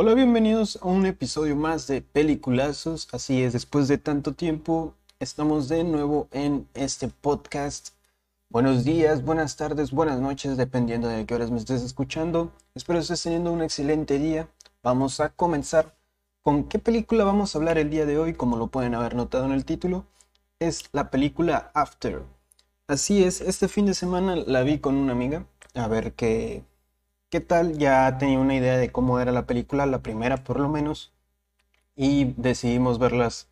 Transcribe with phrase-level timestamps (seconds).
[0.00, 3.08] Hola, bienvenidos a un episodio más de Peliculazos.
[3.10, 7.88] Así es, después de tanto tiempo, estamos de nuevo en este podcast.
[8.48, 12.52] Buenos días, buenas tardes, buenas noches, dependiendo de qué horas me estés escuchando.
[12.76, 14.48] Espero estés teniendo un excelente día.
[14.84, 15.96] Vamos a comenzar
[16.42, 19.46] con qué película vamos a hablar el día de hoy, como lo pueden haber notado
[19.46, 20.04] en el título.
[20.60, 22.22] Es la película After.
[22.86, 25.44] Así es, este fin de semana la vi con una amiga
[25.74, 26.62] a ver qué,
[27.30, 27.78] qué tal.
[27.78, 31.12] Ya tenía una idea de cómo era la película, la primera por lo menos,
[31.96, 33.48] y decidimos verlas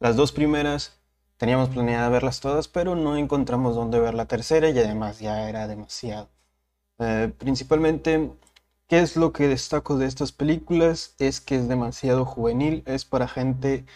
[0.00, 0.98] las dos primeras.
[1.38, 5.68] Teníamos planeado verlas todas, pero no encontramos dónde ver la tercera y además ya era
[5.68, 6.30] demasiado.
[6.98, 8.30] Eh, principalmente,
[8.88, 11.14] ¿qué es lo que destaco de estas películas?
[11.18, 13.86] Es que es demasiado juvenil, es para gente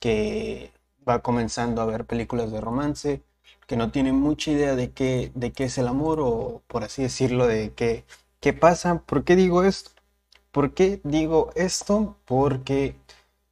[0.00, 0.72] que
[1.08, 3.22] va comenzando a ver películas de romance,
[3.66, 7.02] que no tiene mucha idea de qué, de qué es el amor o por así
[7.02, 8.04] decirlo, de qué,
[8.40, 9.02] qué pasa.
[9.06, 9.90] ¿Por qué digo esto?
[10.52, 12.16] ¿Por qué digo esto?
[12.24, 12.96] Porque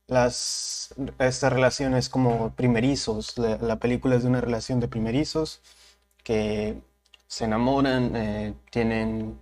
[0.07, 5.63] las, estas relaciones como primerizos, la, película es de una relación de primerizos
[6.25, 6.81] que
[7.29, 9.39] se enamoran, eh, tienen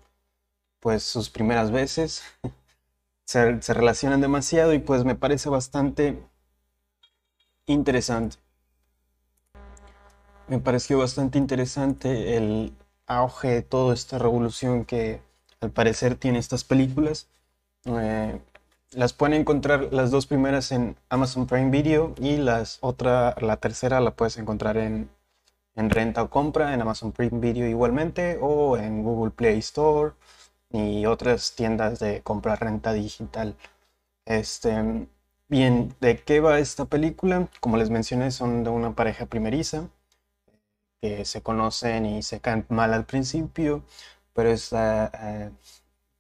[0.81, 2.23] pues sus primeras veces,
[3.27, 6.19] se, se relacionan demasiado y pues me parece bastante
[7.67, 8.39] interesante
[10.49, 12.75] me pareció bastante interesante el
[13.07, 15.21] auge de toda esta revolución que
[15.65, 17.29] al parecer tiene estas películas.
[17.87, 18.41] Eh,
[18.93, 24.01] las pueden encontrar las dos primeras en Amazon Prime Video y las otra, la tercera
[24.01, 25.11] la puedes encontrar en,
[25.75, 30.13] en renta o compra en Amazon Prime Video igualmente o en Google Play Store
[30.71, 33.57] y otras tiendas de compra renta digital.
[34.27, 35.09] Este,
[35.49, 37.49] bien, ¿de qué va esta película?
[37.61, 39.89] Como les mencioné, son de una pareja primeriza
[41.01, 43.83] que se conocen y se caen mal al principio,
[44.35, 45.51] pero es ah, ah,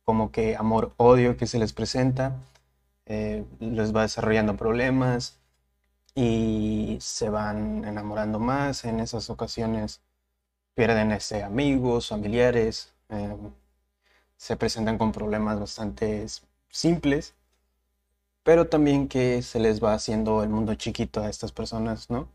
[0.04, 2.36] como que amor-odio que se les presenta,
[3.06, 5.38] eh, les va desarrollando problemas
[6.14, 8.84] y se van enamorando más.
[8.84, 10.00] En esas ocasiones
[10.74, 13.36] pierden ese, amigos, familiares, eh,
[14.36, 16.26] se presentan con problemas bastante
[16.70, 17.34] simples,
[18.42, 22.28] pero también que se les va haciendo el mundo chiquito a estas personas, ¿no?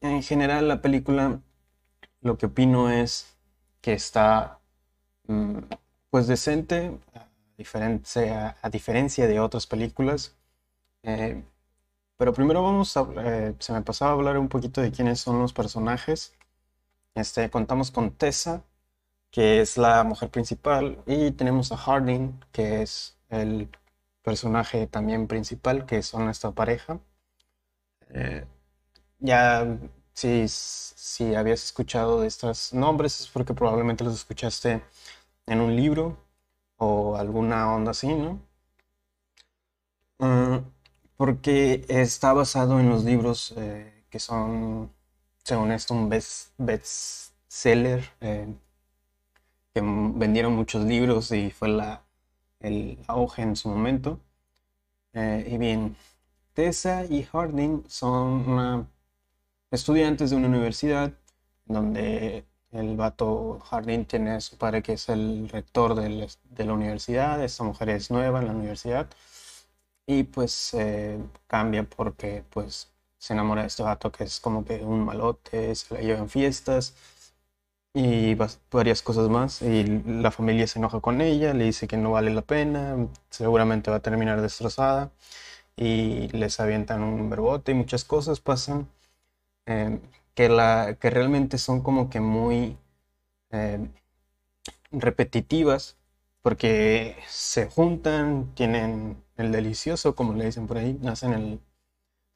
[0.00, 1.40] en general la película
[2.20, 3.35] lo que opino es
[3.86, 4.58] que está
[5.28, 5.58] mm,
[6.10, 7.28] pues decente a
[8.68, 10.36] diferencia, de otras películas.
[11.04, 11.44] Eh,
[12.16, 15.38] pero primero vamos a, eh, se me pasaba a hablar un poquito de quiénes son
[15.38, 16.34] los personajes.
[17.14, 18.64] Este, contamos con Tessa,
[19.30, 23.68] que es la mujer principal, y tenemos a Harding, que es el
[24.22, 27.00] personaje también principal, que son esta pareja.
[28.10, 28.44] Eh,
[29.20, 29.78] ya
[30.16, 34.82] si, si habías escuchado de estos nombres es porque probablemente los escuchaste
[35.46, 36.16] en un libro
[36.78, 38.40] o alguna onda así, ¿no?
[40.18, 40.58] Mm,
[41.16, 44.90] porque está basado en los libros eh, que son,
[45.44, 48.46] según esto, un best, bestseller, eh,
[49.74, 52.04] que vendieron muchos libros y fue la,
[52.60, 54.20] el auge en su momento.
[55.14, 55.96] Eh, y bien,
[56.54, 58.88] Tessa y Harding son una
[59.70, 61.12] estudiantes de una universidad
[61.64, 67.64] donde el vato Jardín tiene su padre que es el rector de la universidad, esta
[67.64, 69.08] mujer es nueva en la universidad
[70.06, 70.76] y pues
[71.46, 75.94] cambia porque pues se enamora de este vato que es como que un malote, se
[75.94, 76.94] la lleva en fiestas
[77.94, 78.36] y
[78.70, 82.30] varias cosas más y la familia se enoja con ella, le dice que no vale
[82.32, 85.10] la pena, seguramente va a terminar destrozada
[85.76, 88.88] y les avientan un verbote y muchas cosas pasan
[89.66, 90.00] Em,
[90.34, 92.78] que, la, que realmente son como que muy
[93.50, 93.90] em,
[94.92, 95.96] repetitivas,
[96.42, 101.60] porque se juntan, tienen el delicioso, como le dicen por ahí, nacen el,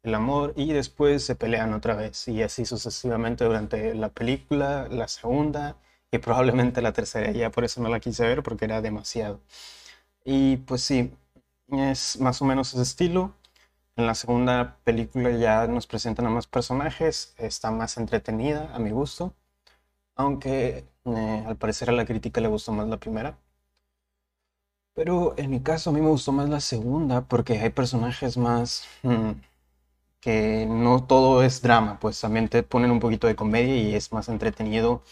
[0.03, 5.09] el amor y después se pelean otra vez y así sucesivamente durante la película, la
[5.09, 5.77] segunda
[6.13, 7.33] y probablemente la tercera.
[7.33, 9.41] Ya por eso no la quise ver porque era demasiado.
[10.25, 11.13] Y pues sí,
[11.69, 13.35] es más o menos ese estilo.
[13.95, 18.91] En la segunda película ya nos presentan a más personajes, está más entretenida a mi
[18.91, 19.33] gusto,
[20.17, 23.39] aunque eh, al parecer a la crítica le gustó más la primera.
[24.95, 28.85] Pero en mi caso a mí me gustó más la segunda porque hay personajes más
[29.03, 29.31] mm,
[30.21, 34.13] que no todo es drama, pues también te ponen un poquito de comedia y es
[34.13, 35.03] más entretenido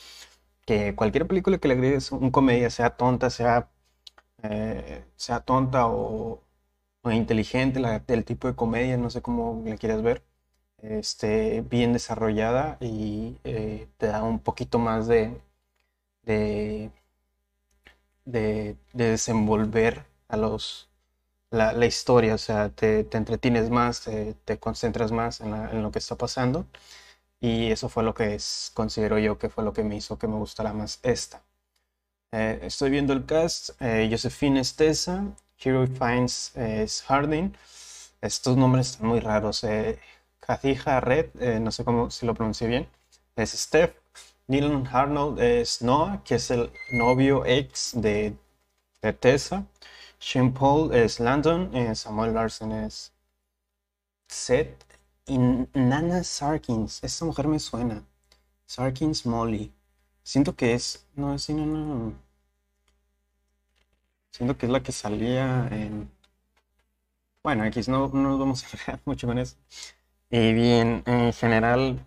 [0.67, 3.71] que cualquier película que le agregues un comedia, sea tonta, sea,
[4.45, 6.43] eh, sea tonta o,
[7.13, 10.23] inteligente, la, el tipo de comedia, no sé cómo la quieras ver,
[10.83, 15.41] este, bien desarrollada y eh, te da un poquito más de,
[16.25, 16.91] de,
[18.25, 20.89] de, desenvolver a los,
[21.51, 24.03] la, la historia, o sea, te, te entretienes más,
[24.45, 26.67] te, concentras más en, en lo que está pasando.
[27.41, 30.29] Y eso fue lo que es- considero yo que fue lo que me hizo que
[30.29, 31.45] me gustara más esta.
[32.33, 35.25] Eh, estoy viendo el cast, eh, Josephine Estesa,
[35.61, 37.55] Hero Finds es Harding.
[38.21, 39.65] Estos nombres están muy raros.
[39.65, 39.99] Eh,
[41.01, 42.89] Red, eh, no sé cómo si lo pronuncié bien,
[43.37, 43.95] es Steph.
[44.47, 48.35] Dylan Arnold es Noah, que es el novio ex de,
[49.03, 49.67] de Tessa.
[50.19, 53.13] Sean Paul es Landon, eh, Samuel Larsen es
[54.29, 54.85] Seth.
[55.27, 58.03] Y Nana Sarkins, esta mujer me suena.
[58.67, 59.73] Sarkins Molly.
[60.23, 61.07] Siento que es.
[61.15, 62.28] No, es no, no.
[64.31, 66.11] Siento que es la que salía en.
[67.43, 69.57] Bueno, X, no, no nos vamos a mucho con eso.
[70.31, 72.05] Y bien, en general,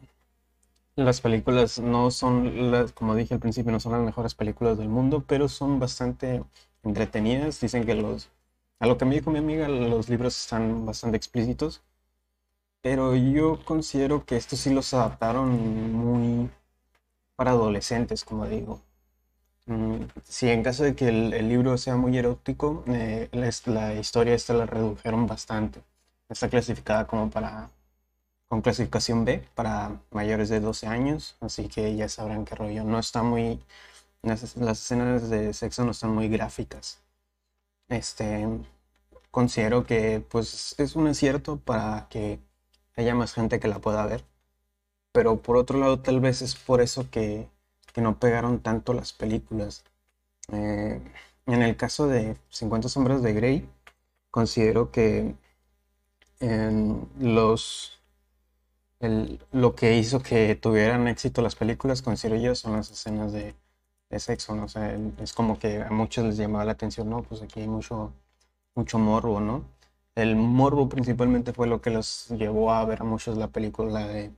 [0.96, 4.88] las películas no son, las, como dije al principio, no son las mejores películas del
[4.90, 6.44] mundo, pero son bastante
[6.84, 7.60] entretenidas.
[7.60, 8.30] Dicen que los.
[8.80, 11.82] A lo que me dijo mi amiga, los libros están bastante explícitos.
[12.84, 16.50] Pero yo considero que estos sí los adaptaron muy
[17.36, 18.82] para adolescentes, como digo.
[19.66, 24.34] Mm, Si en caso de que el, libro sea muy erótico, eh, les- la historia
[24.36, 25.82] esta la redujeron bastante.
[26.30, 27.70] Está clasificada como para,
[28.50, 32.84] con clasificación B, para mayores de 12 años, así que ya sabrán qué rollo.
[32.86, 33.62] No está muy,
[34.24, 37.00] las, las escenas de sexo no están muy gráficas.
[37.90, 38.48] Este,
[39.32, 42.40] considero que pues es un acierto para que
[42.98, 44.26] haya más gente que la pueda ver.
[45.14, 47.48] Pero por otro lado, tal vez es por eso que,
[47.94, 49.84] que no pegaron tanto las películas.
[50.52, 51.02] Eh,
[51.46, 53.70] en el caso de 50 sombras de Grey,
[54.32, 55.36] considero que
[57.20, 58.00] los,
[59.52, 63.56] lo que hizo que tuvieran éxito las películas, considero yo, son las escenas de,
[64.20, 64.66] sexo, ¿no?
[65.22, 67.24] Es como que a muchos les llamaba la atención, ¿no?
[67.24, 68.12] Pues aquí hay mucho,
[68.76, 69.64] mucho morbo, ¿no?
[70.16, 74.32] El morbo principalmente fue lo que los llevó a ver a muchos la película de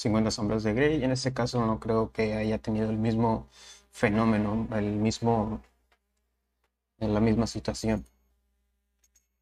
[0.00, 1.04] 50 sombras de Grey.
[1.04, 3.46] En este caso no creo que haya tenido el mismo
[3.90, 5.60] fenómeno, el mismo,
[6.98, 8.06] la misma situación.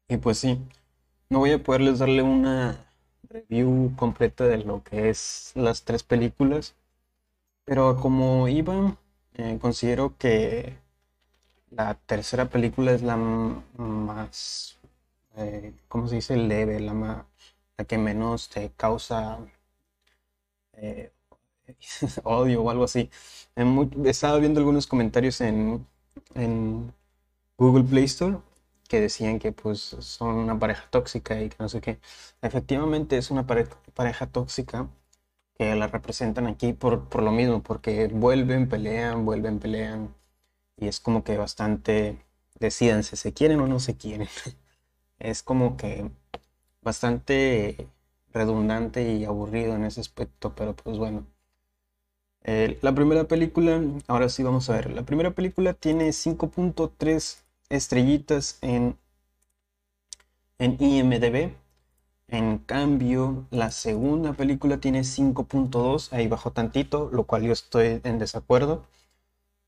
[0.09, 0.59] Y pues sí,
[1.29, 2.85] no voy a poderles darle una
[3.29, 6.75] review completa de lo que es las tres películas,
[7.65, 8.97] pero como iba,
[9.35, 10.77] eh, considero que
[11.71, 14.77] la tercera película es la más,
[15.37, 16.37] eh, ¿cómo se dice?
[16.37, 17.25] Leve, la,
[17.77, 19.39] la que menos te causa
[20.81, 21.11] eh,
[22.23, 23.09] odio o algo así.
[23.55, 25.85] En mu- estaba viendo algunos comentarios en,
[26.35, 26.93] en
[27.57, 28.39] Google Play Store
[28.89, 31.99] que decían que pues son una pareja tóxica y que no sé qué.
[32.41, 34.89] Efectivamente es una pare- pareja tóxica
[35.57, 40.15] que la representan aquí por, por lo mismo, porque vuelven, pelean, vuelven, pelean
[40.77, 42.19] y es como que bastante
[42.59, 44.29] decídanse, ¿se quieren o no se quieren?
[45.19, 46.11] Es como que
[46.81, 47.87] bastante
[48.33, 51.25] redundante y aburrido en ese aspecto, pero pues bueno.
[52.43, 54.91] Eh, la primera película, ahora sí vamos a ver.
[54.91, 58.97] La primera película tiene 5.3 estrellitas en,
[60.59, 61.53] en IMDb.
[62.27, 68.19] En cambio, la segunda película tiene 5.2, ahí bajó tantito, lo cual yo estoy en
[68.19, 68.85] desacuerdo.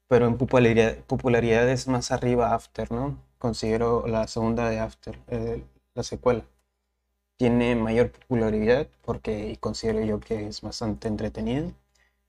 [0.08, 3.18] Pero en popularidad, es más arriba After, ¿no?
[3.40, 5.64] Considero la segunda de After, eh,
[5.96, 6.46] la secuela
[7.42, 11.74] tiene mayor popularidad porque considero yo que es bastante entretenido.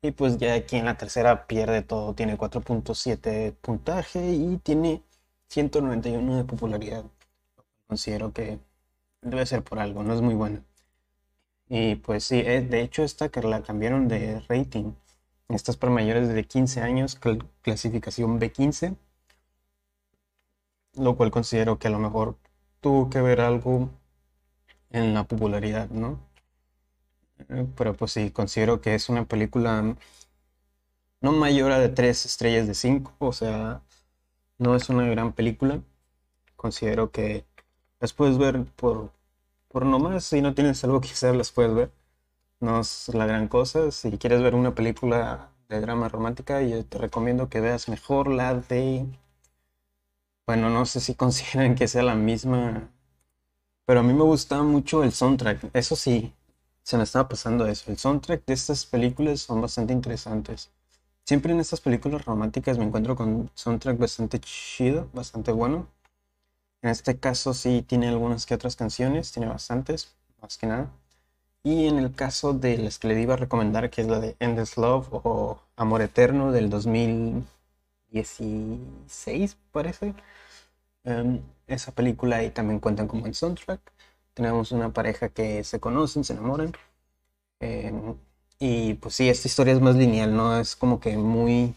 [0.03, 5.03] Y pues ya aquí en la tercera pierde todo, tiene 4.7 puntaje y tiene
[5.49, 7.05] 191 de popularidad.
[7.89, 8.61] Considero que
[9.23, 10.65] debe ser por algo, no es muy buena.
[11.69, 14.93] Y pues sí, eh, de hecho esta que la cambiaron de rating.
[15.49, 18.95] Esta es para mayores de 15 años, cl- clasificación B15,
[20.95, 22.39] lo cual considero que a lo mejor
[22.81, 23.91] tuvo que ver algo
[24.93, 26.21] en la popularidad, ¿no?
[27.49, 29.97] Eh, Pero pues sí, considero que es una película
[31.21, 33.83] no mayor a de 3 estrellas de 5, o sea,
[34.59, 35.83] no es una gran película.
[36.57, 37.47] Considero que
[38.01, 39.13] las puedes ver por,
[39.69, 41.93] por nomás, si no tienes algo que hacer, las puedes ver.
[42.61, 43.91] No es la gran cosa.
[43.93, 48.55] Si quieres ver una película de drama romántica, yo te recomiendo que veas mejor la
[48.57, 49.07] de...
[50.47, 52.91] Bueno, no sé si consideran que sea la misma
[53.87, 55.71] pero a mí me gusta mucho el soundtrack.
[55.75, 56.33] Eso sí,
[56.83, 57.91] se me estaba pasando eso.
[57.91, 60.71] El soundtrack de estas películas son bastante interesantes.
[61.25, 65.87] Siempre en estas películas románticas me encuentro con soundtrack bastante chido, bastante bueno.
[66.83, 70.91] En este caso sí tiene algunas que otras canciones, tiene bastantes, más que nada.
[71.65, 74.37] Y en el caso de las que le iba a recomendar, que es la de
[74.41, 80.15] Endless Love o Amor Eterno del 2016, parece.
[81.05, 81.41] Em,
[81.73, 83.81] esa película y también cuentan como el soundtrack.
[84.35, 86.73] Tenemos una pareja que se conocen, se enamoran.
[87.61, 88.17] Em,
[88.59, 90.59] y pues sí, esta historia es más lineal, ¿no?
[90.61, 91.75] Es como que muy...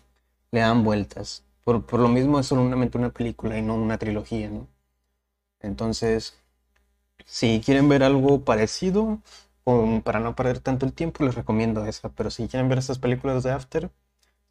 [0.52, 1.44] le dan vueltas.
[1.64, 4.68] Por, por lo mismo es solamente una película y no una trilogía, ¿no?
[5.62, 6.40] Entonces,
[7.26, 9.22] si quieren ver algo parecido,
[10.04, 12.10] para no perder tanto el tiempo, les recomiendo esa.
[12.10, 13.92] Pero si quieren ver estas películas de After,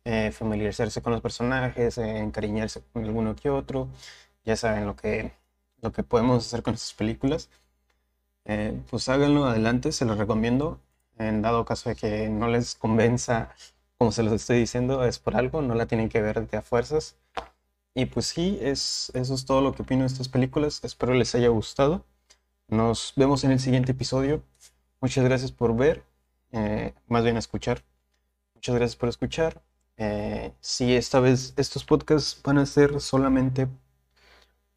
[0.05, 3.89] eh, familiarizarse con los personajes, eh, encariñarse con alguno que otro,
[4.45, 5.33] ya saben lo que,
[5.81, 7.51] lo que podemos hacer con estas películas.
[8.45, 10.81] Eh, pues háganlo adelante, se los recomiendo.
[11.19, 13.55] En dado caso de que no les convenza,
[13.99, 16.63] como se los estoy diciendo, es por algo, no la tienen que ver de a
[16.63, 17.17] fuerzas.
[17.95, 20.83] Y pues sí, es, eso es todo lo que opino de estas películas.
[20.85, 22.05] Espero les haya gustado.
[22.69, 24.43] Nos vemos en el siguiente episodio.
[25.01, 26.03] Muchas gracias por ver,
[26.53, 27.85] eh, más bien escuchar.
[28.55, 29.63] Muchas gracias por escuchar.
[29.97, 33.69] Eh, si esta vez estos podcasts van a ser solamente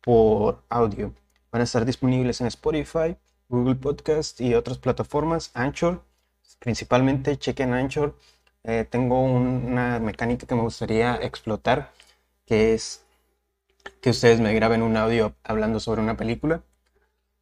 [0.08, 1.14] por audio,
[1.52, 3.18] van a estar disponibles en Spotify,
[3.50, 6.02] Google Podcast y otras plataformas, Anchor.
[6.60, 8.16] Principalmente chequen Anchor.
[8.64, 11.92] Eh, tengo una mecánica que me gustaría explotar,
[12.46, 13.04] que es
[14.00, 16.62] que ustedes me graben un audio hablando sobre una película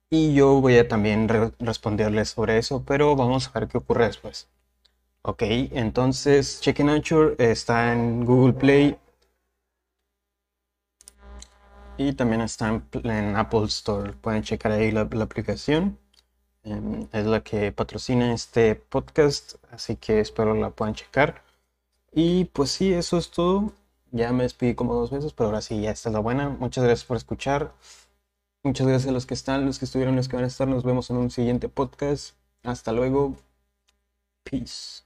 [0.10, 1.29] y yo voy a también
[1.60, 4.50] responderles sobre eso, pero vamos a ver qué ocurre después.
[5.22, 8.98] Ok, entonces Check Anchor está en Google Play
[11.98, 14.14] y también está en, Apple Store.
[14.14, 15.98] Pueden checar ahí la, aplicación.
[16.64, 21.44] Em, es la que patrocina este podcast, así que espero la puedan checar.
[22.12, 23.74] Y pues sí, eso es todo.
[24.12, 26.50] Ya me despedí como dos veces, pero ahora sí, ya está la buena.
[26.50, 27.74] Muchas gracias por escuchar.
[28.64, 30.68] Muchas gracias a los que están, los que estuvieron, los que van a estar.
[30.68, 32.36] Nos vemos en un siguiente podcast.
[32.64, 33.36] Hasta luego.
[34.44, 35.04] Peace.